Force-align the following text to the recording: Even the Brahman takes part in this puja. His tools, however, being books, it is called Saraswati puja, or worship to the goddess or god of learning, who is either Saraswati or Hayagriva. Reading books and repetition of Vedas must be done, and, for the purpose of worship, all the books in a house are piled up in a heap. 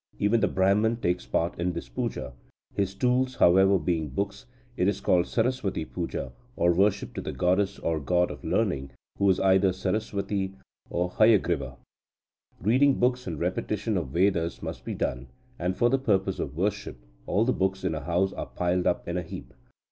Even 0.17 0.39
the 0.39 0.47
Brahman 0.47 0.97
takes 0.97 1.27
part 1.27 1.59
in 1.59 1.73
this 1.73 1.87
puja. 1.87 2.33
His 2.73 2.95
tools, 2.95 3.35
however, 3.35 3.77
being 3.77 4.09
books, 4.09 4.47
it 4.75 4.87
is 4.87 4.99
called 4.99 5.27
Saraswati 5.27 5.85
puja, 5.85 6.31
or 6.55 6.73
worship 6.73 7.13
to 7.13 7.21
the 7.21 7.31
goddess 7.31 7.77
or 7.77 7.99
god 7.99 8.31
of 8.31 8.43
learning, 8.43 8.89
who 9.19 9.29
is 9.29 9.39
either 9.39 9.71
Saraswati 9.71 10.55
or 10.89 11.11
Hayagriva. 11.11 11.75
Reading 12.59 12.95
books 12.95 13.27
and 13.27 13.39
repetition 13.39 13.95
of 13.95 14.07
Vedas 14.07 14.63
must 14.63 14.85
be 14.85 14.95
done, 14.95 15.27
and, 15.59 15.77
for 15.77 15.87
the 15.91 15.99
purpose 15.99 16.39
of 16.39 16.57
worship, 16.57 17.05
all 17.27 17.45
the 17.45 17.53
books 17.53 17.83
in 17.83 17.93
a 17.93 18.01
house 18.05 18.33
are 18.33 18.47
piled 18.47 18.87
up 18.87 19.07
in 19.07 19.17
a 19.17 19.21
heap. 19.21 19.53